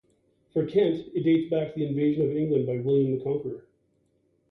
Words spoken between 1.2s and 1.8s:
dates back to